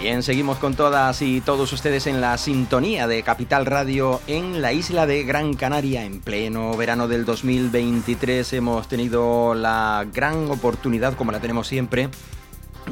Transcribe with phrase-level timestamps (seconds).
[0.00, 4.72] Bien, seguimos con todas y todos ustedes en la sintonía de Capital Radio en la
[4.72, 6.04] isla de Gran Canaria.
[6.04, 12.10] En pleno verano del 2023 hemos tenido la gran oportunidad, como la tenemos siempre.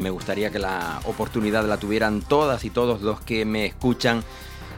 [0.01, 4.25] Me gustaría que la oportunidad la tuvieran todas y todos los que me escuchan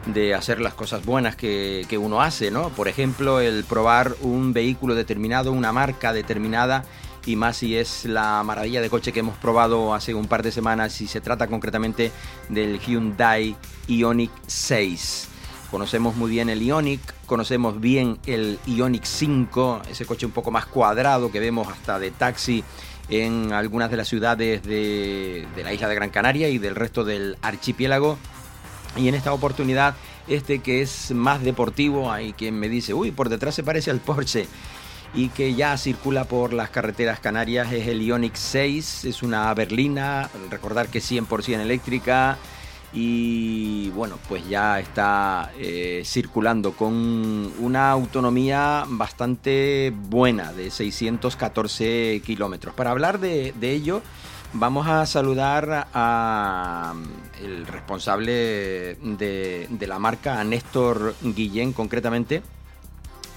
[0.04, 2.68] de hacer las cosas buenas que, uno hace, ¿no?
[2.68, 6.84] Por ejemplo, el probar un vehículo determinado, una marca determinada
[7.26, 10.52] y más si es la maravilla de coche que hemos probado hace un par de
[10.52, 12.12] semanas y se trata concretamente
[12.48, 15.28] del Hyundai Ioniq 6.
[15.70, 20.66] Conocemos muy bien el Ioniq, conocemos bien el Ioniq 5, ese coche un poco más
[20.66, 22.64] cuadrado que vemos hasta de taxi
[23.10, 27.04] en algunas de las ciudades de, de la isla de Gran Canaria y del resto
[27.04, 28.18] del archipiélago.
[28.96, 29.94] Y en esta oportunidad,
[30.26, 34.00] este que es más deportivo, hay quien me dice, uy, por detrás se parece al
[34.00, 34.46] Porsche
[35.14, 37.72] y que ya circula por las carreteras canarias.
[37.72, 42.38] Es el Ioniq 6, es una berlina, recordar que es 100% eléctrica.
[42.92, 52.74] Y bueno, pues ya está eh, circulando con una autonomía bastante buena de 614 kilómetros.
[52.74, 54.00] Para hablar de, de ello,
[54.54, 56.94] vamos a saludar a
[57.42, 62.42] el responsable de, de la marca, a Néstor Guillén concretamente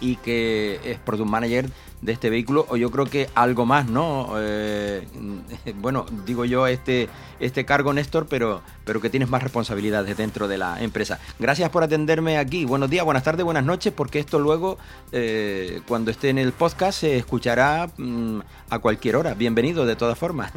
[0.01, 1.69] y que es product manager
[2.01, 4.33] de este vehículo o yo creo que algo más, ¿no?
[4.37, 5.07] Eh,
[5.75, 7.07] bueno, digo yo este,
[7.39, 11.19] este cargo, Néstor, pero, pero que tienes más responsabilidades dentro de la empresa.
[11.39, 12.65] Gracias por atenderme aquí.
[12.65, 14.77] Buenos días, buenas tardes, buenas noches, porque esto luego,
[15.11, 19.35] eh, cuando esté en el podcast, se escuchará mm, a cualquier hora.
[19.35, 20.51] Bienvenido, de todas formas.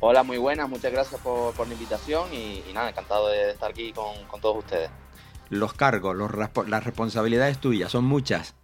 [0.00, 3.70] Hola, muy buenas, muchas gracias por, por la invitación y, y, nada, encantado de estar
[3.70, 4.90] aquí con, con todos ustedes
[5.50, 6.30] los cargos, los,
[6.66, 8.54] las responsabilidades tuyas, son muchas.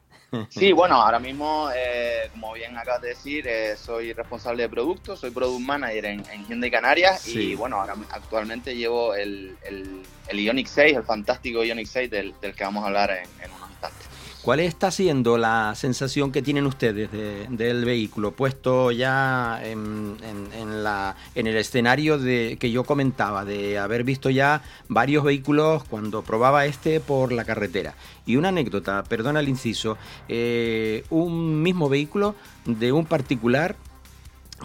[0.48, 5.20] Sí, bueno, ahora mismo, eh, como bien acabas de decir, eh, soy responsable de productos,
[5.20, 7.50] soy product manager en, en Hyundai Canarias sí.
[7.50, 12.34] y bueno, ahora actualmente llevo el, el, el, Ioniq 6, el fantástico Ioniq 6 del,
[12.40, 14.08] del que vamos a hablar en, en unos instantes.
[14.44, 20.60] ¿Cuál está siendo la sensación que tienen ustedes de, del vehículo puesto ya en, en,
[20.60, 25.84] en, la, en el escenario de, que yo comentaba, de haber visto ya varios vehículos
[25.84, 27.94] cuando probaba este por la carretera?
[28.26, 29.96] Y una anécdota, perdona el inciso,
[30.28, 32.34] eh, un mismo vehículo
[32.66, 33.76] de un particular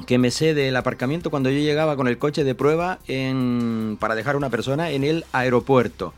[0.06, 3.00] que me sé del aparcamiento cuando yo llegaba con el coche de prueba
[3.97, 6.13] para dejar a una persona en el aeropuerto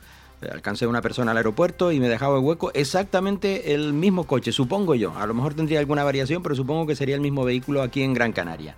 [0.50, 4.96] alcancé una persona al aeropuerto y me dejaba el hueco exactamente el mismo coche, supongo
[4.96, 5.13] yo.
[5.18, 8.13] A lo mejor tendría alguna variación, pero supongo que sería el mismo vehículo aquí en
[8.13, 8.75] Gran Canaria.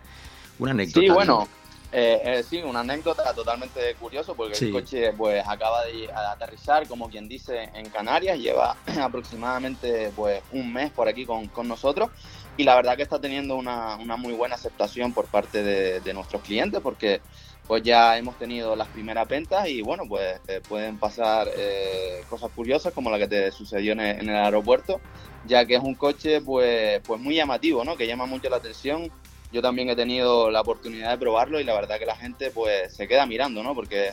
[0.60, 1.00] Una anécdota.
[1.00, 1.48] Sí, bueno,
[1.96, 4.66] eh, eh, sí, una anécdota totalmente curioso porque sí.
[4.66, 10.74] el coche pues acaba de aterrizar, como quien dice, en Canarias, lleva aproximadamente pues un
[10.74, 12.10] mes por aquí con, con nosotros
[12.58, 16.14] y la verdad que está teniendo una, una muy buena aceptación por parte de, de
[16.16, 17.22] nuestros clientes porque
[17.68, 22.52] pues ya hemos tenido las primeras ventas y bueno, pues eh, pueden pasar eh, cosas
[22.52, 25.00] curiosas como la que te sucedió en el, en el, aeropuerto,
[25.46, 27.96] ya que es un coche pues, pues muy llamativo, ¿no?
[27.96, 29.12] Que llama mucho la atención.
[29.52, 32.94] Yo también he tenido la oportunidad de probarlo y la verdad que la gente pues
[32.94, 33.76] se queda mirando, ¿no?
[33.76, 34.12] Porque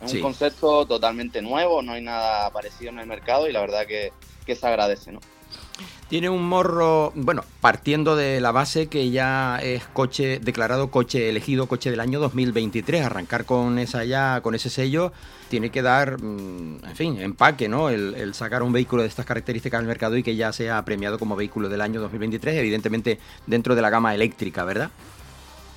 [0.00, 3.86] es un concepto totalmente nuevo, no hay nada parecido en el mercado y la verdad
[3.86, 4.12] que,
[4.44, 5.20] que se agradece, ¿no?
[6.10, 11.68] Tiene un morro, bueno, partiendo de la base que ya es coche declarado coche elegido
[11.68, 15.12] coche del año 2023, arrancar con esa ya con ese sello
[15.48, 17.90] tiene que dar, mm, en fin, empaque, ¿no?
[17.90, 21.16] El, el, sacar un vehículo de estas características al mercado y que ya sea premiado
[21.16, 24.90] como vehículo del año 2023, evidentemente dentro de la gama eléctrica, ¿verdad?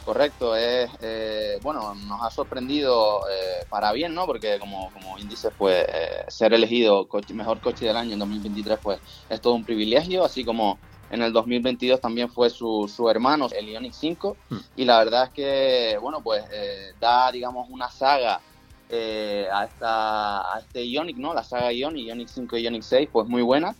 [0.05, 4.25] Correcto, es, eh, bueno, nos ha sorprendido eh, para bien, ¿no?
[4.25, 8.19] Porque como, como bien dices, pues eh, ser elegido coche, mejor coche del año en
[8.19, 8.99] 2023, pues
[9.29, 10.77] es todo un privilegio, así como
[11.09, 14.57] en el 2022 también fue su, su hermano, el Ioniq 5, hmm.
[14.75, 18.41] y la verdad es que, bueno, pues eh, da, digamos, una saga
[18.89, 21.33] eh, a, esta, a este Ioniq, ¿no?
[21.33, 23.75] La saga Ioniq, Ioniq 5 y Ioniq 6, pues muy buena.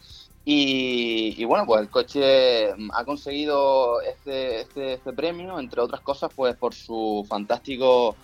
[0.46, 6.32] Y, y, bueno, pues el coche ha conseguido este, este, este, premio, entre otras cosas,
[6.36, 8.18] pues por su fantástico,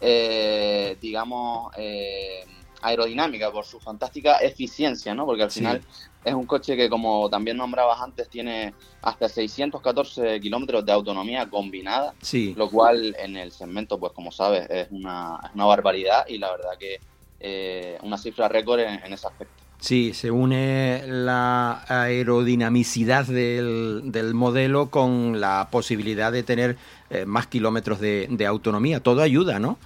[0.00, 2.44] eh, digamos, eh,
[2.80, 5.26] aerodinámica, por su fantástica eficiencia, ¿no?
[5.26, 5.82] Porque al final
[6.24, 8.72] es un coche que, como también nombrabas antes, tiene
[9.02, 12.54] hasta 614 kilómetros de autonomía combinada, sí.
[12.56, 16.52] lo cual en el segmento, pues como sabes, es una, es una barbaridad y la
[16.52, 17.00] verdad que
[17.40, 19.63] eh, una cifra récord en, en ese aspecto.
[19.84, 26.78] Sí, se une la aerodinamicidad del, del, modelo con la posibilidad de tener
[27.10, 29.00] eh, más kilómetros de, autonomía.
[29.00, 29.76] Todo ayuda, ¿no?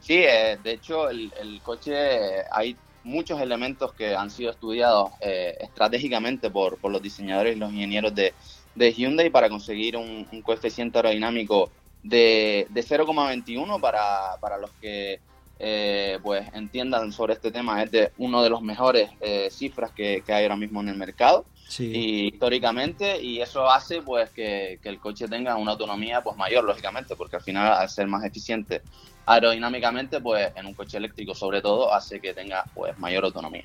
[0.00, 1.92] Sí, eh, de hecho el, el, coche
[2.50, 7.70] hay muchos elementos que han sido estudiados eh, estratégicamente por, por, los diseñadores y los
[7.70, 8.32] ingenieros de,
[8.74, 11.70] de Hyundai para conseguir un, un coeficiente aerodinámico
[12.02, 15.20] de, de 0,21 para, para los que
[15.58, 17.82] eh, pues entiendan sobre este tema.
[17.82, 21.46] Es de uno de los mejores eh, cifras que, hay ahora mismo en el mercado.
[21.78, 26.64] Y históricamente, y eso hace pues que, que, el coche tenga una autonomía pues mayor,
[26.64, 28.80] lógicamente, porque al final al ser más eficiente
[29.26, 33.64] aerodinámicamente, pues en un coche eléctrico sobre todo hace que tenga pues mayor autonomía.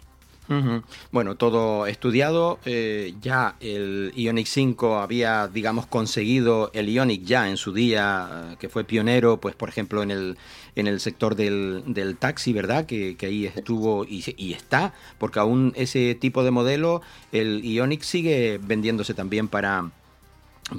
[1.11, 2.59] Bueno, todo estudiado.
[2.65, 8.55] Eh, ya el Ionic 5 había, digamos, conseguido el Ionic ya en su día, eh,
[8.59, 10.37] que fue pionero, pues por ejemplo en el,
[10.75, 12.85] en el sector del, del taxi, ¿verdad?
[12.85, 17.01] Que, ahí estuvo y, está, porque aún ese tipo de modelo,
[17.31, 19.91] el Ionic sigue vendiéndose también para,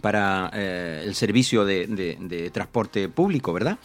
[0.02, 3.78] para eh, el servicio de, de transporte público, ¿verdad?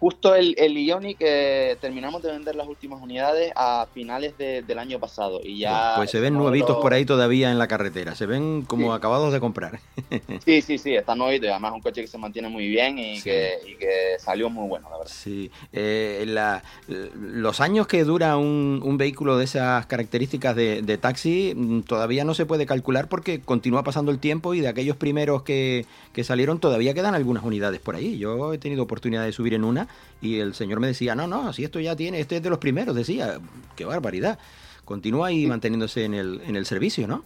[0.00, 5.00] Justo el, el Ionic eh, terminamos de vender las últimas unidades a finales del año
[5.00, 5.94] pasado y ya...
[5.96, 9.40] Pues se ven nuevitos por ahí todavía en la carretera, se ven como acabados de
[9.40, 9.80] comprar.
[10.44, 13.20] sí, sí, sí, está nuevito y además un coche que se mantiene muy bien y,
[13.20, 13.88] que, y que,
[14.20, 15.12] salió muy bueno, la verdad.
[15.12, 20.98] Sí, eh, la, los años que dura un, un vehículo de esas características de, de,
[20.98, 24.96] taxi mm, todavía no se puede calcular porque continúa pasando el tiempo y de aquellos
[24.96, 28.16] primeros que, que salieron todavía quedan algunas unidades por ahí.
[28.18, 29.87] Yo he tenido oportunidad de subir en una
[30.20, 32.58] y el señor me decía, no, no, si esto ya tiene, este es de los
[32.58, 33.40] primeros, decía,
[33.76, 34.38] qué barbaridad.
[34.84, 37.24] Continúa ahí manteniéndose en el, en el servicio, ¿no?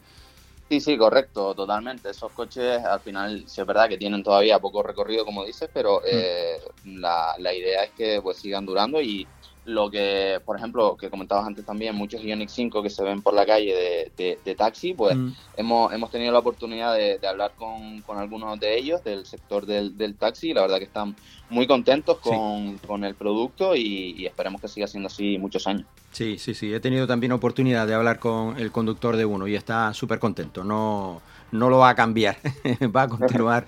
[0.69, 2.11] Sí, sí, correcto, totalmente.
[2.11, 6.01] Esos coches al final, sí es verdad que tienen todavía poco recorrido, como dices, pero
[6.01, 6.05] mm.
[6.07, 6.57] eh,
[6.87, 9.27] la, la, idea es que pues sigan durando y,
[9.65, 13.33] lo que, por ejemplo, que comentabas antes también, muchos Ioniq 5 que se ven por
[13.35, 15.33] la calle de, taxi, pues mm.
[15.57, 19.97] hemos, hemos tenido la oportunidad de, hablar con, con, algunos de ellos del sector del,
[19.97, 21.15] del, taxi y la verdad que están
[21.49, 25.87] muy contentos con, con el producto y, esperemos que siga siendo así muchos años.
[26.11, 29.55] Sí, sí, sí, he tenido también oportunidad de hablar con el conductor de uno y
[29.55, 31.23] está súper contento, no
[31.53, 32.39] no lo va a cambiar,
[32.97, 33.67] va a continuar,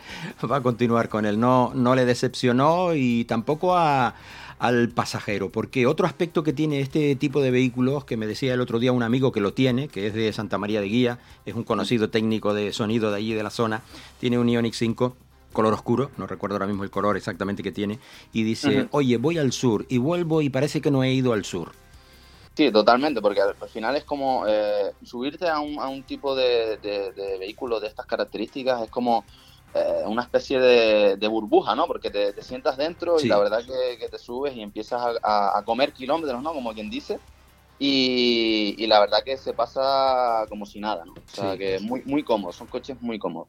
[0.50, 1.38] va a continuar con él.
[1.38, 4.14] No, no le decepcionó y tampoco a,
[4.58, 5.50] al pasajero.
[5.50, 8.92] Porque otro aspecto que tiene este tipo de vehículos, que me decía el otro día
[8.92, 12.10] un amigo que lo tiene, que es de Santa María de Guía, es un conocido
[12.10, 13.82] técnico de sonido de allí de la zona,
[14.20, 15.16] tiene un Ionic 5
[15.54, 17.98] color oscuro, no recuerdo ahora mismo el color exactamente que tiene,
[18.34, 21.46] y dice, oye, voy al sur y vuelvo y parece que no he ido al
[21.46, 21.72] sur.
[22.54, 26.76] Sí, totalmente, porque al, final es como eh, subirte a un, a un tipo de,
[26.76, 29.24] de, vehículo de estas características, es como
[29.75, 31.87] eh, una especie de, burbuja, ¿no?
[31.87, 36.41] Porque te, sientas dentro y la verdad que, te subes y empiezas a, comer kilómetros,
[36.43, 36.53] ¿no?
[36.53, 37.19] Como quien dice.
[37.81, 41.12] Y, la verdad que se pasa como si nada, ¿no?
[41.12, 43.49] O sea, que muy, muy cómodo, son coches muy cómodos.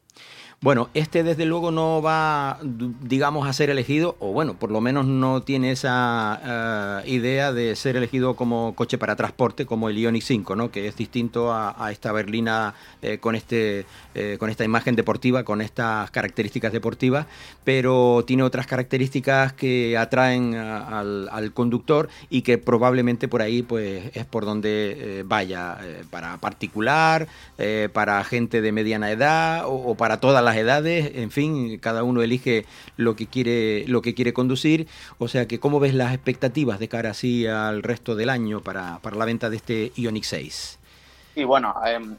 [0.61, 5.05] Bueno, este desde luego no va, digamos, a ser elegido, o bueno, por lo menos
[5.05, 10.23] no tiene esa eh, idea de ser elegido como coche para transporte, como el Ioniq
[10.23, 10.71] 5, ¿no?
[10.71, 13.85] Que es distinto a, esta berlina eh, con, este,
[14.15, 17.27] eh, con esta imagen deportiva, con estas características deportivas,
[17.63, 24.25] pero tiene otras características que atraen al, conductor y que probablemente por ahí pues es
[24.25, 25.77] por donde vaya,
[26.09, 27.27] para particular,
[27.93, 32.21] para gente de mediana edad o, o para toda las edades, en fin, cada uno
[32.21, 32.65] elige
[32.97, 34.87] lo que quiere, lo que quiere conducir.
[35.17, 38.99] O sea que, ¿cómo ves las expectativas de cara así al resto del año para,
[38.99, 40.79] para la venta de este Ioniq 6?
[41.35, 42.15] Y bueno, em,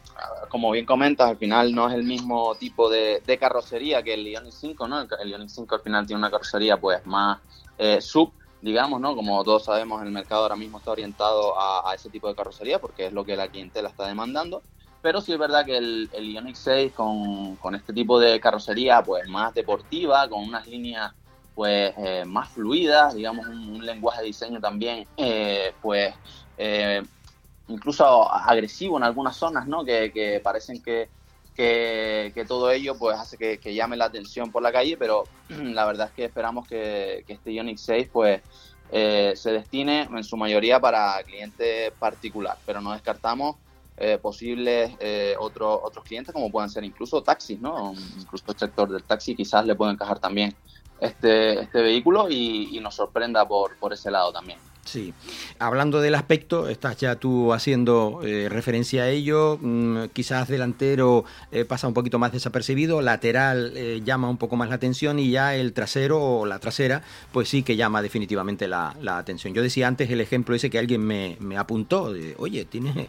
[0.51, 4.53] como bien comentas, al final no es el mismo tipo de, carrocería que el Ioniq
[4.53, 5.01] 5, ¿no?
[5.01, 7.39] El, Ioniq 5 al final tiene una carrocería pues más
[7.79, 9.17] eh, sub, digamos, ¿no?
[9.17, 12.79] Como todos sabemos, el mercado ahora mismo está orientado a, a, ese tipo de carrocería
[12.79, 14.63] porque es lo que la clientela está demandando
[15.03, 19.29] pero sí es verdad que el, el Ioniq 6 con, este tipo de carrocería pues
[19.29, 21.13] más deportiva, con unas líneas
[21.55, 26.15] pues eh, más fluidas, digamos un, lenguaje de diseño también eh, pues
[26.59, 27.03] eh,
[27.69, 29.85] incluso agresivo en algunas zonas, ¿no?
[29.85, 31.09] Que, parecen que,
[31.55, 36.09] que, todo ello pues hace que, llame la atención por la calle, pero la verdad
[36.09, 38.43] es que esperamos que, este Ioniq 6 pues
[38.91, 43.57] se destine en su mayoría para cliente particular, pero no descartamos
[43.97, 47.95] eh, posibles eh, otros otros clientes, como pueden ser incluso taxis, ¿no?
[48.19, 50.55] Incluso el sector del taxi quizás le puede encajar también
[51.01, 54.59] este, este vehículo y, y nos sorprenda por, por ese lado también.
[54.87, 55.13] Sí,
[55.59, 61.65] hablando del aspecto, estás ya tú haciendo eh, referencia a ello, mm, quizás delantero eh,
[61.65, 65.57] pasa un poquito más desapercibido, lateral eh, llama un poco más la atención y ya
[65.57, 67.03] el trasero o la trasera,
[67.33, 69.55] pues sí que llama definitivamente la, atención.
[69.55, 73.09] Yo decía antes el ejemplo ese que alguien me, apuntó, de, oye, tiene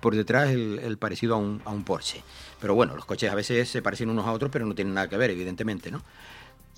[0.00, 2.22] por detrás el, parecido a un, a un Porsche.
[2.60, 5.08] Pero bueno, los coches a veces se parecen unos a otros, pero no tienen nada
[5.08, 6.02] que ver, evidentemente, ¿no?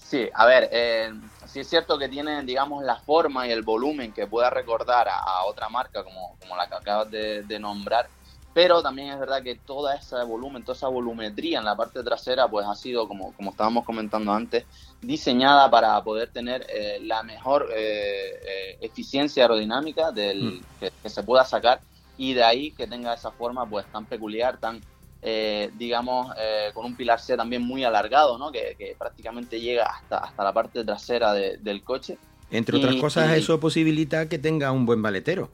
[0.08, 1.12] Sí, a ver, eh,
[1.44, 5.44] sí es cierto que tiene, digamos, la forma y el volumen que pueda recordar a,
[5.44, 8.08] otra marca como, como la que acabas de, nombrar,
[8.54, 12.48] pero también es verdad que toda esa volumen, toda esa volumetría en la parte trasera,
[12.48, 14.64] pues ha sido, como, como estábamos comentando antes,
[15.02, 20.62] diseñada para poder tener eh, la mejor eh, eh, eficiencia aerodinámica del, mm.
[21.02, 21.82] que, se pueda sacar
[22.16, 24.80] y de ahí que tenga esa forma pues tan peculiar, tan,
[25.22, 26.34] digamos,
[26.74, 28.52] con un pilar C también muy alargado, ¿no?
[28.52, 32.18] que, prácticamente llega hasta, hasta la parte trasera del coche.
[32.50, 35.50] Entre otras cosas, eso posibilita que tenga un buen maletero.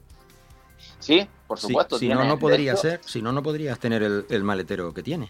[0.99, 1.97] Sí, por supuesto.
[1.97, 5.29] si no, no podría ser, si no, no podrías tener el, maletero que tiene.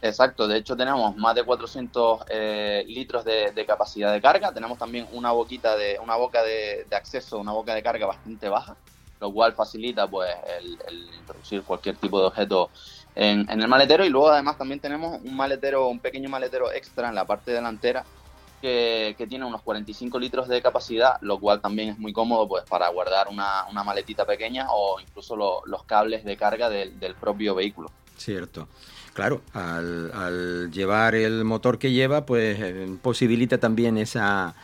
[0.00, 5.06] Exacto, de hecho tenemos más de 400 eh, litros de, capacidad de carga, tenemos también
[5.12, 8.76] una boquita de, una boca de, acceso, una boca de carga bastante baja,
[9.20, 10.28] lo cual facilita pues
[10.88, 12.70] el, introducir cualquier tipo de objeto
[13.14, 17.14] en, el maletero y luego además también tenemos un maletero, un pequeño maletero extra en
[17.14, 18.04] la parte delantera
[18.60, 22.88] que, tiene unos 45 litros de capacidad, lo cual también es muy cómodo pues para
[22.88, 27.90] guardar una, maletita pequeña o incluso los cables de carga del, propio vehículo.
[28.16, 28.68] Cierto.
[29.14, 34.54] Claro, al, llevar el motor que lleva, pues eh, posibilita también esa,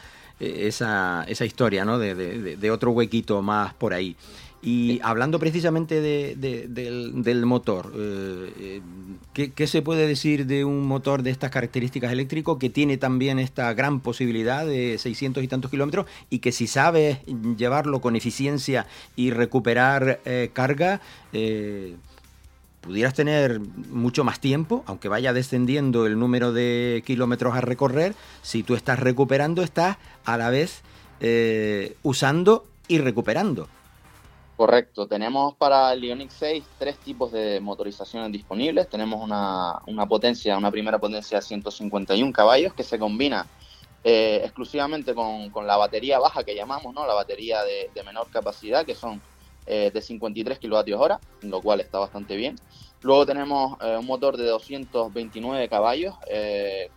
[0.40, 1.98] esa, esa historia, ¿no?
[1.98, 4.16] de otro huequito más por ahí.
[4.60, 8.80] Y hablando precisamente del, motor, eh,
[9.34, 13.38] eh, ¿qué, se puede decir de un motor de estas características eléctrico que tiene también
[13.38, 17.18] esta gran posibilidad de 600 y tantos kilómetros y que si sabes
[17.56, 21.00] llevarlo con eficiencia y recuperar eh, carga,
[22.80, 28.64] pudieras tener mucho más tiempo, aunque vaya descendiendo el número de kilómetros a recorrer, si
[28.64, 30.82] tú estás recuperando, estás a la vez
[32.02, 33.68] usando y recuperando.
[34.58, 38.88] Correcto, tenemos para el Ioniq 6 tres tipos de motorizaciones disponibles.
[38.88, 43.46] Tenemos una, potencia, una primera potencia de 151 caballos que se combina
[44.02, 47.06] eh, exclusivamente con, la batería baja que llamamos, ¿no?
[47.06, 49.22] la batería de, menor capacidad, que son
[49.64, 52.56] eh, de 53 kWh, lo cual está bastante bien.
[53.02, 56.14] Luego tenemos eh, un motor de 229 caballos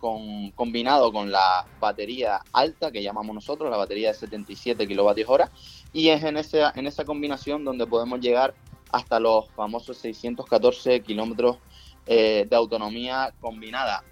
[0.00, 5.44] con, combinado con la batería alta que llamamos nosotros, la batería de 77 kWh
[5.92, 8.54] y es en esa, en esa combinación donde podemos llegar
[8.92, 11.58] hasta los famosos 614 kilómetros
[12.06, 14.04] eh, de autonomía combinada.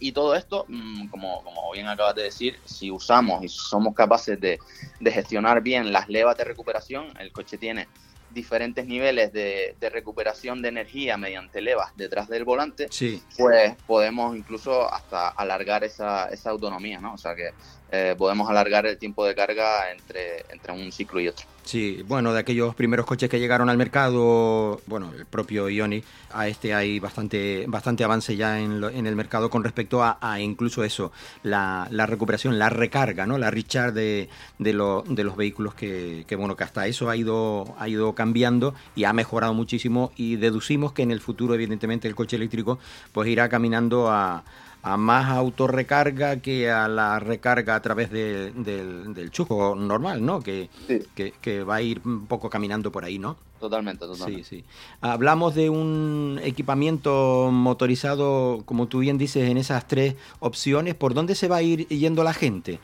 [0.00, 4.40] Y todo esto, mm, como, como, bien acabas de decir, si usamos y somos capaces
[4.40, 4.58] de,
[5.00, 7.88] de gestionar bien las levas de recuperación, el coche tiene
[8.30, 13.22] diferentes niveles de, de, recuperación de energía mediante levas detrás del volante, sí.
[13.36, 17.14] pues podemos incluso hasta alargar esa, esa autonomía, ¿no?
[17.14, 17.50] O sea que
[17.90, 21.46] eh, podemos alargar el tiempo de carga entre, entre un ciclo y otro.
[21.68, 26.02] Sí, bueno, de aquellos primeros coches que llegaron al mercado, bueno, el propio Ioni,
[26.32, 30.82] a este hay bastante, bastante avance ya en, en el mercado con respecto a, incluso
[30.82, 33.36] eso, la, recuperación, la recarga, ¿no?
[33.36, 34.28] La recharge de,
[34.58, 38.74] de, de los vehículos que, que, bueno, que hasta eso ha ido, ha ido cambiando
[38.96, 42.78] y ha mejorado muchísimo y deducimos que en el futuro, evidentemente, el coche eléctrico
[43.12, 44.42] pues irá caminando a
[44.88, 50.40] a más autorrecarga que a la recarga a través del, del chujo normal, ¿no?
[50.40, 50.70] Que,
[51.14, 53.36] que, va a ir un poco caminando por ahí, ¿no?
[53.60, 54.44] Totalmente, totalmente.
[54.44, 54.64] Sí, sí.
[55.02, 60.94] Hablamos de un equipamiento motorizado, como tú bien dices, en esas tres opciones.
[60.94, 62.80] ¿Por dónde se va a ir yendo la gente?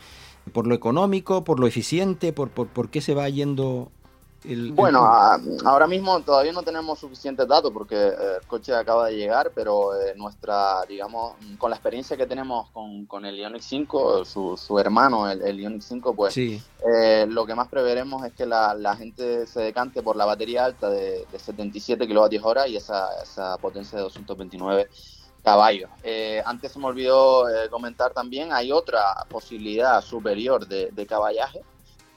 [0.52, 2.34] ¿Por lo económico, por lo eficiente?
[2.34, 3.90] ¿Por, por, por qué se va yendo
[4.72, 5.06] bueno,
[5.64, 9.98] ahora mismo todavía no tenemos suficientes datos porque eh, el coche acaba de llegar, pero
[9.98, 14.78] eh, nuestra, digamos, con la experiencia que tenemos con, con el Ioniq 5, su, su
[14.78, 18.94] hermano, el, el Ioniq 5, pues eh, lo que más preveremos es que la, la,
[18.96, 23.96] gente se decante por la batería alta de, de 77 kWh y esa, esa potencia
[23.96, 24.88] de 229
[25.42, 25.90] caballos.
[26.44, 31.60] antes se me olvidó comentar también, hay otra posibilidad superior de, de caballaje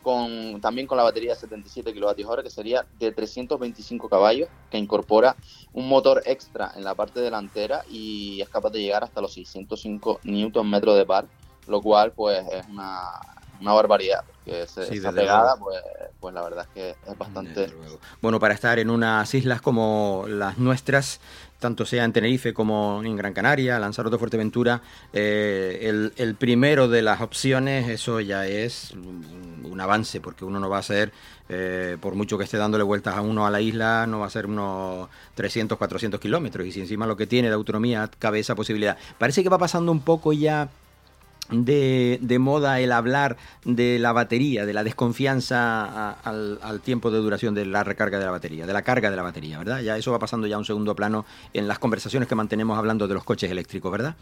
[0.08, 5.36] con, también con la batería de 77 kWh, que sería de 325 caballos, que incorpora
[5.74, 10.22] un motor extra en la parte delantera y es capaz de llegar hasta los 605
[10.24, 11.26] Nm de par,
[11.68, 13.20] lo cual pues es una,
[13.60, 14.24] una barbaridad.
[14.46, 15.84] Porque esa pegada, pues,
[16.22, 17.68] pues la verdad es que es bastante...
[18.22, 21.20] Bueno, para estar en unas islas como las nuestras,
[21.60, 24.82] tanto sea en Tenerife como en Gran Canaria, Lanzarote, Fuerteventura,
[25.14, 30.80] eh, el, primero de las opciones, eso ya es un, avance, porque uno no va
[30.80, 31.12] a ser,
[31.50, 34.30] eh, por mucho que esté dándole vueltas a uno a la isla, no va a
[34.32, 38.56] ser unos 300, 400 kilómetros, y si encima lo que tiene de autonomía cabe esa
[38.56, 38.98] posibilidad.
[39.20, 40.70] Parece que va pasando un poco ya
[41.50, 47.54] de, de, moda el hablar de la batería, de la desconfianza al, tiempo de duración
[47.54, 49.82] de la recarga de la batería, de la carga de la batería, ¿verdad?
[49.82, 53.08] Ya eso va pasando ya a un segundo plano en las conversaciones que mantenemos hablando
[53.08, 54.16] de los coches eléctricos, ¿verdad?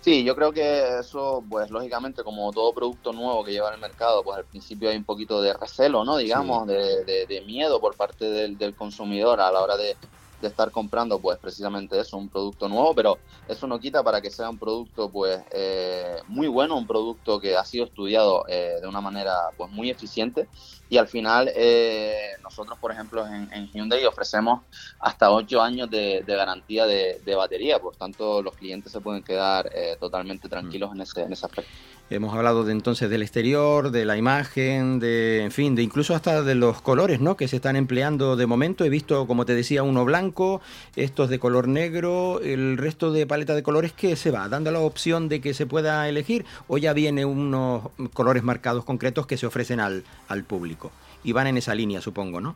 [0.00, 4.22] Sí, yo creo que eso, pues lógicamente, como todo producto nuevo que lleva al mercado,
[4.22, 6.16] pues al principio hay un poquito de recelo, ¿no?
[6.16, 9.96] Digamos, de, de, miedo por parte del, del consumidor a la hora de,
[10.40, 14.30] de estar comprando pues precisamente eso, un producto nuevo, pero eso no quita para que
[14.30, 18.86] sea un producto pues eh, muy bueno, un producto que ha sido estudiado eh, de
[18.86, 20.48] una manera pues muy eficiente
[20.88, 24.62] y al final eh, nosotros por ejemplo en, Hyundai ofrecemos
[25.00, 30.48] hasta 8 años de, garantía de, batería, por tanto los clientes se pueden quedar totalmente
[30.48, 31.72] tranquilos en ese, en ese aspecto.
[32.08, 36.42] Hemos hablado de entonces del exterior, de la imagen, de, en fin, de incluso hasta
[36.42, 37.36] de los colores, ¿no?
[37.36, 38.84] Que se están empleando de momento.
[38.84, 40.60] He visto, como te decía, uno blanco,
[40.94, 44.78] estos de color negro, el resto de paleta de colores que se va dando la
[44.78, 49.46] opción de que se pueda elegir o ya viene unos colores marcados concretos que se
[49.46, 50.92] ofrecen al, al público
[51.24, 52.54] y van en esa línea, supongo, ¿no?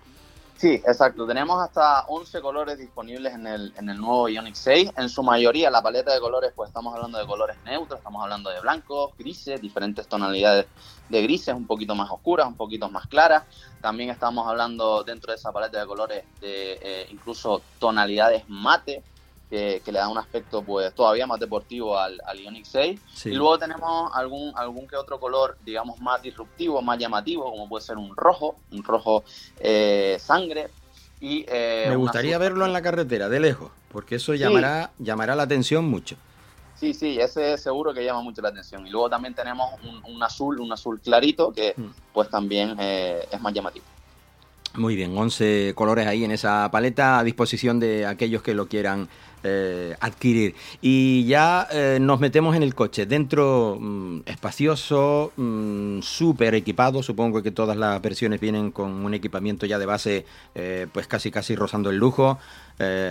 [0.61, 1.27] Sí, exacto.
[1.27, 4.91] Tenemos hasta 11 colores disponibles en el, en el nuevo Ioniq 6.
[4.95, 8.51] En su mayoría, la paleta de colores, pues estamos hablando de colores neutros, estamos hablando
[8.51, 10.67] de blancos, grises, diferentes tonalidades
[11.09, 13.45] de grises, un poquito más oscuras, un poquito más claras.
[13.81, 19.03] También estamos hablando dentro de esa paleta de colores de eh, incluso tonalidades mate,
[19.51, 23.01] que, le da un aspecto pues todavía más deportivo al, al Ioniq 6.
[23.25, 27.85] Y luego tenemos algún, algún que otro color, digamos, más disruptivo, más llamativo, como puede
[27.85, 29.25] ser un rojo, un rojo
[29.59, 30.69] eh, sangre.
[31.21, 35.43] Y, eh, Me gustaría verlo en la carretera, de lejos, porque eso llamará, llamará la
[35.43, 36.17] atención mucho.
[36.77, 38.87] Sí, sí, ese seguro que llama mucho la atención.
[38.87, 39.69] Y luego también tenemos
[40.07, 41.91] un, azul, un azul clarito, que mm.
[42.15, 43.85] pues también eh, es más llamativo.
[44.75, 49.09] Muy bien, 11 colores ahí en esa paleta a disposición de aquellos que lo quieran
[49.43, 50.55] eh, adquirir.
[50.83, 57.43] Y ya eh, nos metemos en el coche, dentro mm, espacioso, mm, súper equipado, supongo
[57.43, 61.57] que todas las versiones vienen con un equipamiento ya de base eh, pues casi casi
[61.57, 62.39] rozando el lujo,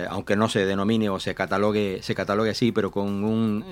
[0.08, 3.64] aunque no se denomine o se catalogue, se catalogue así, pero con un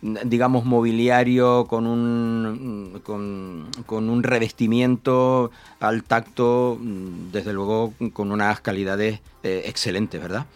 [0.00, 5.50] digamos mobiliario con un mm, con, con, un revestimiento
[5.80, 10.46] al tacto desde luego con unas calidades excelentes verdad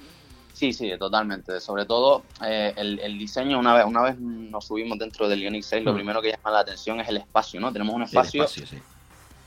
[0.62, 1.58] Sí, sí, totalmente.
[1.58, 5.84] Sobre todo eh, el, diseño, una vez, una vez nos subimos dentro del Ioniq 6,
[5.84, 7.72] lo primero que llama la atención es el espacio, ¿no?
[7.72, 8.46] Tenemos un espacio,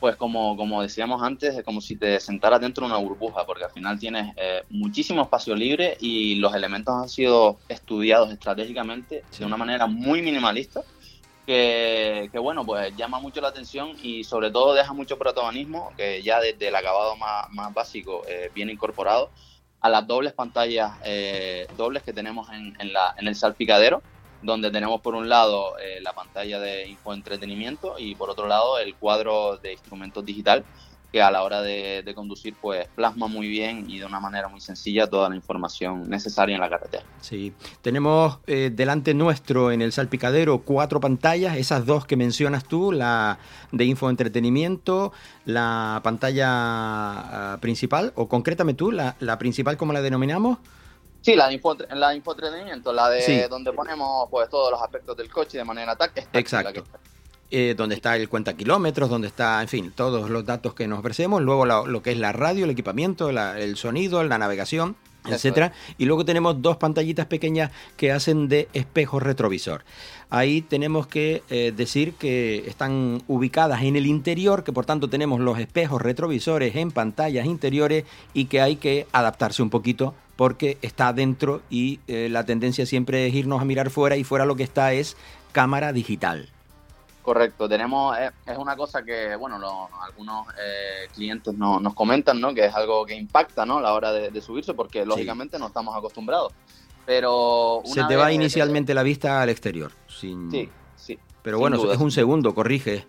[0.02, 3.64] pues como, como decíamos antes, es como si te sentaras dentro de una burbuja, porque
[3.64, 9.46] al final tienes eh, muchísimo espacio libre y los elementos han sido estudiados estratégicamente de
[9.46, 10.82] una manera muy minimalista.
[11.46, 16.22] Que, que, bueno, pues llama mucho la atención y sobre todo deja mucho protagonismo, que
[16.24, 19.30] ya desde el acabado más, más básico eh, viene incorporado
[19.86, 24.02] a las dobles pantallas eh, dobles que tenemos en, la, en el salpicadero,
[24.42, 28.96] donde tenemos por un lado eh, la pantalla de infoentretenimiento y por otro lado el
[28.96, 30.66] cuadro de instrumentos digital
[31.16, 34.60] que a la hora de, conducir pues plasma muy bien y de una manera muy
[34.60, 37.06] sencilla toda la información necesaria en la carretera.
[37.22, 42.92] Sí, tenemos eh, delante nuestro en el salpicadero cuatro pantallas, esas dos que mencionas tú,
[42.92, 43.40] la
[43.72, 45.14] de infoentretenimiento,
[45.46, 50.58] la pantalla ah, principal, o concrétame tú, la, la principal, ¿cómo la denominamos?
[51.22, 55.60] Sí, la de, la infoentretenimiento, la de donde ponemos pues todos los aspectos del coche
[55.60, 56.26] de manera táctil.
[56.34, 56.84] Exacto.
[57.52, 61.00] Eh, donde está el cuenta kilómetros, donde está, en fin, todos los datos que nos
[61.00, 64.96] ofrecemos, luego lo que es la radio, el equipamiento, el sonido, la navegación,
[65.28, 65.74] etcétera.
[65.98, 69.84] Y luego tenemos dos pantallitas pequeñas que hacen de espejo retrovisor.
[70.30, 75.40] Ahí tenemos que eh, decir que están ubicadas en el interior, que por tanto tenemos
[75.40, 81.10] los espejos retrovisores en pantallas interiores y que hay que adaptarse un poquito porque está
[81.10, 84.64] adentro y eh, la tendencia siempre es irnos a mirar fuera y fuera lo que
[84.64, 85.16] está es
[85.54, 86.50] cámara digital.
[87.26, 92.54] Correcto, tenemos, eh, es, una cosa que, bueno, algunos eh, clientes no, nos comentan, ¿no?
[92.54, 93.80] Que es algo que impacta, ¿no?
[93.80, 96.54] A la hora de, subirse, porque lógicamente no estamos acostumbrados.
[97.04, 99.92] Pero Se te va inicialmente la vista al exterior.
[100.08, 100.52] Sin...
[100.52, 101.18] Sí, sí.
[101.42, 103.08] Pero bueno, es un segundo, corrige.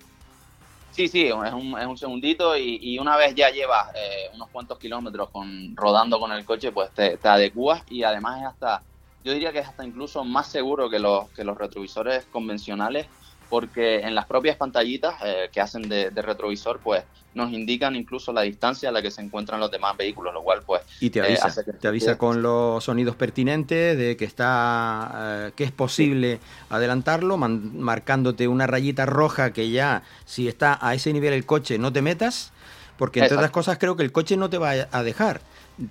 [0.93, 4.79] Sí, sí, es un, es un segundito y, una vez ya llevas eh, unos cuantos
[4.79, 8.83] kilómetros con, rodando con el coche, pues te, te adecuas y además es hasta,
[9.25, 13.09] yo diría que es hasta incluso más seguro que los, que los retrovisores convencionales
[13.49, 17.05] porque en las propias pantallitas eh, que hacen de, retrovisor, pues
[17.35, 20.63] nos indican incluso la distancia a la que se encuentran los demás vehículos, lo cual
[20.65, 20.83] pues...
[21.01, 25.65] Y te avisa, eh, te avisa con los sonidos pertinentes de que está, eh, que
[25.65, 31.45] es posible adelantarlo, marcándote una rayita roja que ya, si está a ese nivel el
[31.45, 32.53] coche, no te metas,
[32.97, 35.43] porque entre otras cosas creo que el coche no te va a dejar,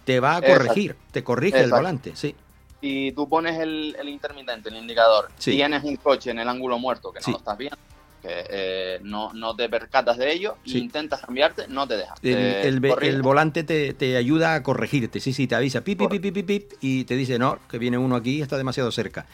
[0.04, 2.36] te va a corregir, te corrige el volante, sí
[2.82, 7.20] si tú pones el, intermitente, el indicador, tienes un coche en el ángulo muerto que
[7.26, 7.78] no lo estás viendo,
[8.22, 12.20] que no, no te percatas de ello, intentas cambiarte, no te dejas.
[12.24, 16.34] El, el, volante te, te, ayuda a corregirte, sí, sí, te avisa, pip, pip, pip,
[16.34, 19.26] pip, pip, y te dice, no, que viene uno aquí y está demasiado cerca.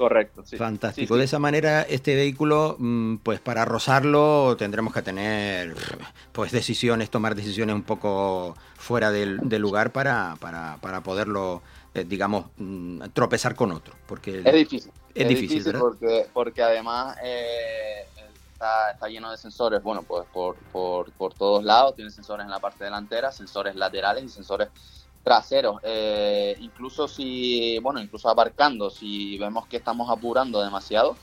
[0.00, 0.56] Correcto, sí.
[0.56, 1.18] Fantástico.
[1.18, 5.74] De esa manera, este vehículo, mm, pues para rozarlo tendremos que tener
[6.32, 11.60] pues decisiones, tomar decisiones un poco fuera del, lugar para, para, para poderlo,
[11.94, 13.94] eh, digamos, mm, tropezar con otro.
[14.06, 14.92] Porque es difícil.
[15.14, 18.06] Es, difícil, porque, porque además eh,
[18.52, 22.50] está, está, lleno de sensores, bueno, pues por, por, por todos lados, tiene sensores en
[22.50, 24.68] la parte delantera, sensores laterales y sensores
[25.22, 25.80] traseros.
[25.82, 31.16] Eh, incluso si, bueno, incluso aparcando, si vemos que estamos apurando demasiado,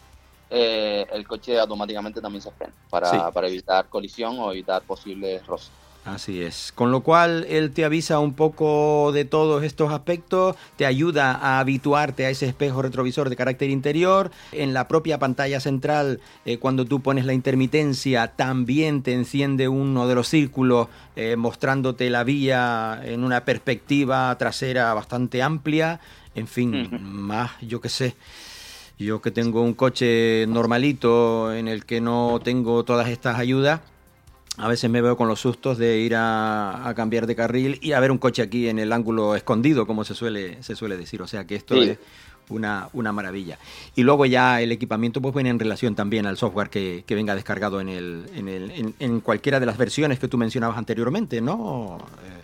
[0.49, 5.71] eh, el coche automáticamente también se frena para, para evitar colisión o evitar posibles roces.
[6.07, 6.71] Así es.
[6.73, 11.59] Con lo cual, él te avisa un poco de todos estos aspectos, te ayuda a
[11.59, 14.31] habituarte a ese espejo retrovisor de carácter interior.
[14.53, 20.07] En la propia pantalla central, eh, cuando tú pones la intermitencia, también te enciende uno
[20.07, 25.99] de los círculos eh, mostrándote la vía en una perspectiva trasera bastante amplia.
[26.35, 28.15] En fin, más, yo qué sé.
[28.97, 33.81] Yo que tengo un coche normalito en el que no tengo todas estas ayudas
[34.57, 37.99] a veces me veo con los sustos de ir a, cambiar de carril y a
[37.99, 41.21] ver un coche aquí en el ángulo escondido, como se suele, se suele decir.
[41.21, 41.99] O sea que esto es
[42.49, 43.59] una, una, maravilla.
[43.95, 47.79] Y luego ya el equipamiento pues viene en relación también al software que, venga descargado
[47.79, 51.99] en, el, en, el, en, cualquiera de las versiones que tú mencionabas anteriormente, ¿no?
[52.25, 52.43] Eh,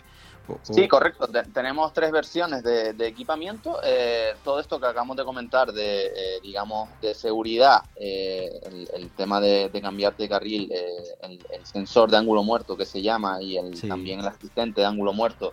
[0.62, 1.28] Sí, correcto.
[1.52, 3.80] tenemos tres versiones de, equipamiento.
[3.82, 8.60] Eh, todo esto que acabamos de comentar de, eh, digamos, de seguridad, eh,
[8.94, 10.72] el, tema de, cambiarte de carril,
[11.22, 15.12] el, sensor de ángulo muerto que se llama y el, también el asistente de ángulo
[15.12, 15.52] muerto,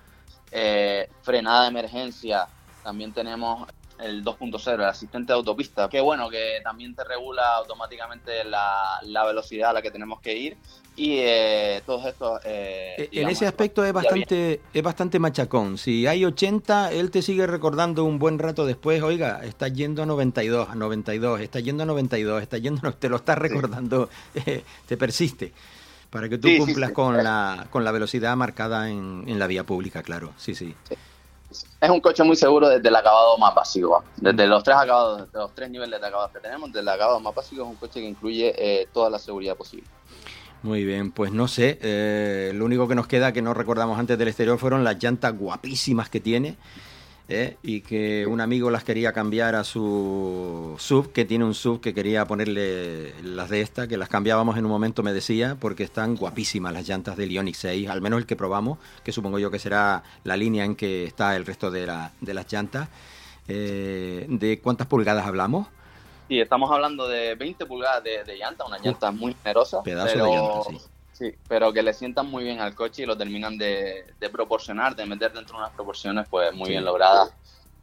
[1.21, 2.47] frenada de emergencia,
[2.83, 3.67] también tenemos
[4.01, 9.25] el 2.0, el asistente de autopista, que bueno, que también te regula automáticamente la, la
[9.25, 10.57] velocidad a la que tenemos que ir
[10.95, 12.41] y eh, todos estos...
[12.43, 15.77] Eh, eh, en ese aspecto es bastante, es bastante machacón.
[15.77, 20.05] Si hay 80, él te sigue recordando un buen rato después, oiga, está yendo a
[20.05, 24.09] 92, a 92, está yendo a 92, está yendo, te lo está recordando,
[24.87, 25.53] te persiste
[26.09, 30.03] para que tú cumplas con, la, con la velocidad marcada en, en la vía pública,
[30.03, 30.33] claro.
[30.37, 30.53] sí.
[30.55, 30.75] sí
[31.51, 34.03] es un coche muy seguro desde el acabado más básico.
[34.17, 37.35] Desde los tres acabados, los tres niveles de acabados que tenemos, desde el acabado más
[37.35, 39.87] básico es un coche que incluye eh, toda la seguridad posible.
[40.63, 44.17] Muy bien, pues no sé, eh, lo único que nos queda que no recordamos antes
[44.17, 46.55] del exterior fueron las llantas guapísimas que tiene.
[47.31, 47.57] ¿Eh?
[47.63, 51.93] y que un amigo las quería cambiar a su sub, que tiene un sub que
[51.93, 56.15] quería ponerle las de esta, que las cambiábamos en un momento, me decía, porque están
[56.15, 59.59] guapísimas las llantas del Ioniq 6, al menos el que probamos, que supongo yo que
[59.59, 62.89] será la línea en que está el resto de, la, de las llantas.
[63.47, 65.67] Eh, ¿De cuántas pulgadas hablamos?
[66.27, 69.83] Sí, estamos hablando de 20 pulgadas de, de llanta, una llanta muy generosa.
[69.83, 70.77] Pedazo de llanta, sí.
[71.21, 75.05] Sí, pero que le sientan muy bien al coche y lo terminan de, proporcionar, de
[75.05, 77.31] meter dentro de unas proporciones pues muy bien logradas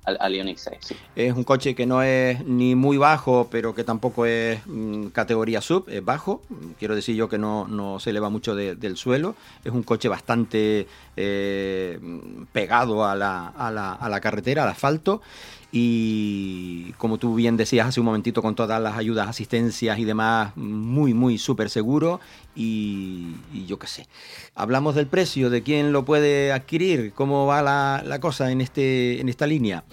[0.04, 0.94] al, Ioniq 6.
[1.14, 5.60] Es un coche que no es ni muy bajo, pero que tampoco es mm, categoría
[5.60, 6.42] sub, es bajo.
[6.80, 9.36] Quiero decir yo que no, no se eleva mucho del suelo.
[9.62, 12.00] Es un coche bastante eh,
[12.50, 15.22] pegado a la, a, la, a la carretera, al asfalto
[15.70, 20.56] y como tú bien decías hace un momentito con todas las ayudas, asistencias y demás,
[20.56, 22.20] muy, muy súper seguro
[22.54, 23.34] y,
[23.66, 24.06] yo qué sé.
[24.54, 29.20] Hablamos del precio, de quién lo puede adquirir, cómo va la, la cosa en, este,
[29.20, 29.84] en esta línea.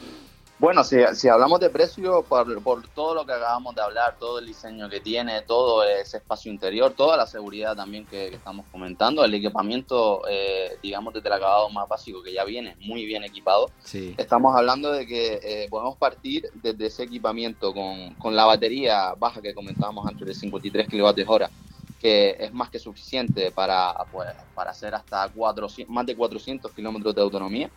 [0.58, 4.40] Bueno, si, si hablamos de precio, por, por, todo lo que acabamos de hablar, todo
[4.40, 9.26] el diseño que tiene, todo ese espacio interior, toda la seguridad también que, estamos comentando,
[9.26, 13.70] el equipamiento, eh, digamos, desde el acabado más básico que ya viene muy bien equipado,
[14.18, 19.42] estamos hablando de que eh, podemos partir desde ese equipamiento con, con la batería baja
[19.42, 21.65] que comentábamos antes de 53 kWh
[22.06, 27.16] que es más que suficiente para, pues, para hacer hasta 400, más de 400 kilómetros
[27.16, 27.72] de autonomía.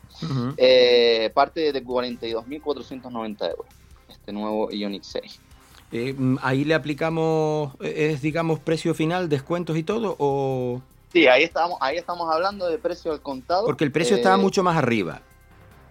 [0.58, 3.66] Eh, parte de 42.490 euros,
[4.06, 5.40] este nuevo Ioniq 6.
[5.92, 10.82] Eh, ahí le aplicamos, es digamos precio final, descuentos y todo, o...
[11.10, 13.64] Sí, ahí estamos, ahí estamos hablando de precio al contado.
[13.64, 15.22] Porque el precio estaba eh, mucho más arriba,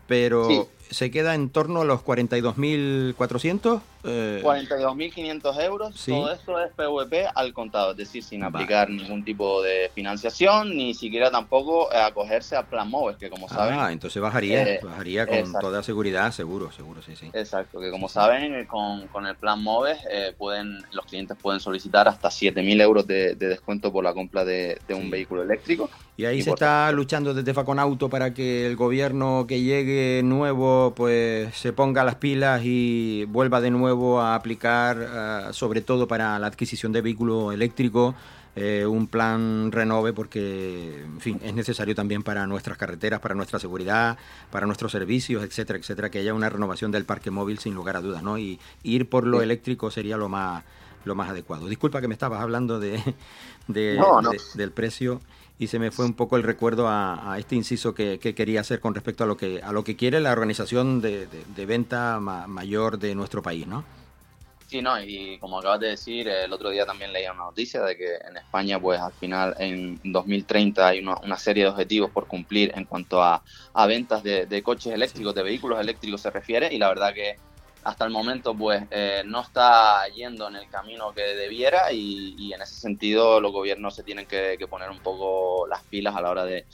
[0.06, 0.47] pero
[0.89, 3.82] se queda en torno a los 42.400.
[4.04, 4.41] Eh...
[4.43, 6.06] 42.500 euros.
[6.06, 10.93] Todo esto es PVP al contado, es decir, sin aplicar ningún tipo de financiación, ni
[10.93, 13.78] siquiera tampoco acogerse a Plan Móvil, que como saben.
[13.80, 17.30] Ah, entonces bajaría, eh, bajaría con toda seguridad, seguro, seguro, sí, sí.
[17.34, 21.60] Exacto, que como saben, eh, con, con, el Plan Móvil eh, pueden, los clientes pueden
[21.60, 25.89] solicitar hasta 7.000 euros de, descuento por la compra de, un vehículo eléctrico.
[26.15, 30.77] Y ahí se está luchando desde Facon Auto para que el gobierno que llegue nuevo
[30.96, 36.38] Pues se ponga las pilas y vuelva de nuevo a aplicar, eh, sobre todo para
[36.40, 38.16] la adquisición de vehículos eléctricos,
[38.56, 43.60] eh, un plan renove porque, en fin, es necesario también para nuestras carreteras, para nuestra
[43.60, 44.18] seguridad,
[44.52, 48.02] para nuestros servicios, etcétera, etcétera, que haya una renovación del parque móvil sin lugar a
[48.02, 48.40] dudas, ¿no?
[48.40, 50.63] Y ir por lo eléctrico sería lo más
[51.06, 51.68] lo más adecuado.
[51.68, 53.02] Disculpa que me estabas hablando de,
[53.68, 55.22] del precio
[55.60, 58.93] y se me fue un poco el recuerdo a, este inciso que, quería hacer con
[58.93, 61.28] respecto a lo que a lo que quiere la organización de,
[61.65, 63.84] venta mayor de nuestro país, ¿no?
[64.67, 67.96] Sí, no, y como acabas de decir, el otro día también leía una noticia de
[67.96, 72.74] que en España, pues al final en 2030 hay una, serie de objetivos por cumplir
[72.76, 73.41] en cuanto a,
[73.88, 77.38] ventas de, coches eléctricos, de vehículos eléctricos se refiere, y la verdad que
[77.88, 82.62] hasta el momento pues eh, no está yendo en el camino que debiera y, en
[82.62, 86.43] ese sentido los gobiernos se tienen que, poner un poco las pilas a la hora
[86.43, 86.65] de,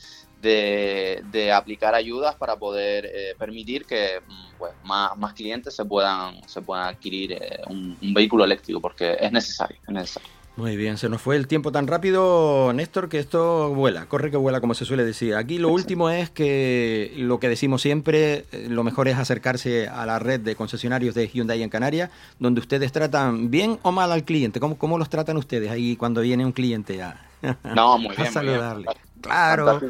[0.41, 6.47] de, aplicar ayudas para poder eh, permitir que mm, pues, más, más clientes se puedan,
[6.47, 10.29] se puedan adquirir eh, un, vehículo eléctrico, porque es necesario, es necesario.
[10.55, 14.37] Muy bien, se nos fue el tiempo tan rápido, Néstor, que esto vuela, corre que
[14.37, 15.33] vuela, como se suele decir.
[15.33, 20.05] Aquí lo último es que lo que decimos siempre, eh, lo mejor es acercarse a
[20.05, 24.25] la red de concesionarios de Hyundai en Canarias, donde ustedes tratan bien o mal al
[24.25, 24.59] cliente.
[24.59, 27.19] ¿Cómo, cómo los tratan ustedes ahí cuando viene un cliente a,
[27.75, 28.85] no, muy bien, saludarle?
[29.21, 29.81] Claro,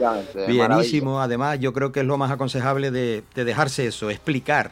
[0.47, 1.19] bienísimo.
[1.19, 4.71] Además, yo creo que es lo más aconsejable de, dejarse eso, explicar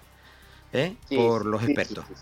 [0.72, 0.96] ¿eh?
[1.14, 2.06] por los expertos.
[2.08, 2.14] Sí,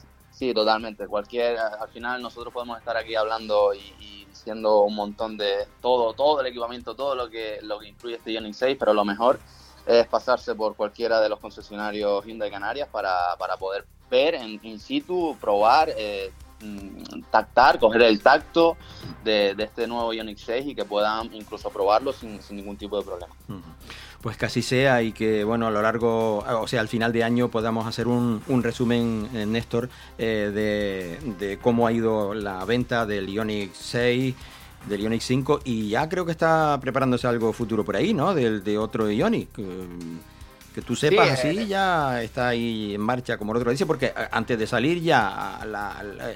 [0.53, 1.07] totalmente.
[1.07, 6.39] Cualquier, al final nosotros podemos estar aquí hablando y, diciendo un montón de todo, todo
[6.41, 9.39] el equipamiento, todo lo que, lo que incluye este Ioniq 6, pero lo mejor
[9.85, 14.79] es pasarse por cualquiera de los concesionarios Hyundai Canarias para, para poder ver en in
[14.79, 18.75] situ, probar, eh, Mm, tactar, coger el tacto
[19.23, 23.33] de, este nuevo Ioniq 6 y que puedan incluso probarlo sin, ningún tipo de problema.
[24.21, 27.23] Pues que así sea y que, bueno, a lo largo, o sea, al final de
[27.23, 33.29] año podamos hacer un, resumen, eh, Néstor, eh, de, cómo ha ido la venta del
[33.29, 34.35] Ioniq 6
[34.87, 38.33] del Ioniq 5 y ya creo que está preparándose algo futuro por ahí, ¿no?
[38.33, 39.49] Del, de otro Ioniq
[40.79, 44.07] que tú sepas así eh, ya está ahí en marcha como el otro dice porque
[44.07, 45.59] eh, antes de salir ya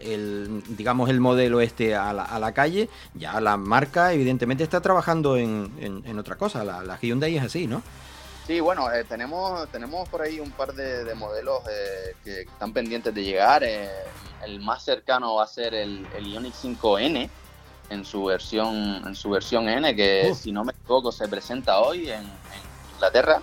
[0.04, 6.20] el digamos el modelo este a la, calle ya la marca evidentemente está trabajando en,
[6.20, 6.64] otra cosa.
[6.64, 7.82] La, la, Hyundai es así no
[8.46, 11.60] sí bueno eh, tenemos tenemos por ahí un par de, modelos
[12.24, 13.64] que están pendientes de llegar.
[13.64, 17.30] El más cercano va a ser el, el Ioniq 5N
[17.90, 20.36] en su versión en su versión N que uh.
[20.36, 22.24] si no me equivoco se presenta hoy en
[22.96, 23.42] Inglaterra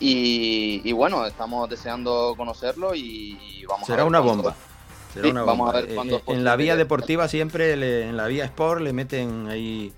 [0.00, 4.54] y, bueno, estamos deseando conocerlo y vamos Será a una bomba.
[5.12, 5.52] Será una bomba.
[5.52, 7.72] Vamos a ver eh, eh, en la vía deportiva siempre,
[8.08, 9.92] en la vía sport, le meten ahí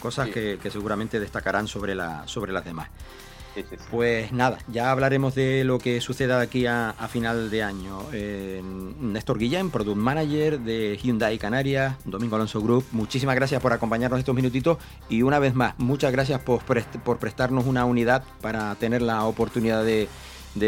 [0.00, 2.88] cosas que, que, seguramente destacarán sobre, la, sobre las demás.
[3.90, 8.00] Pues nada, ya hablaremos de lo que suceda aquí a, final de año.
[8.12, 8.62] Eh,
[9.00, 14.34] Néstor Guillén, Product Manager de Hyundai Canarias, Domingo Alonso Group, muchísimas gracias por acompañarnos estos
[14.34, 19.24] minutitos y una vez más, muchas gracias por, por prestarnos una unidad para tener la
[19.24, 20.08] oportunidad de,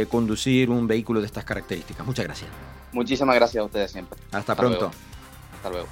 [0.09, 2.07] conducir un vehículo de estas características.
[2.07, 2.51] Muchas gracias.
[2.93, 4.19] Muchísimas gracias a ustedes siempre.
[4.31, 4.91] Hasta, pronto.
[5.57, 5.89] Hasta luego.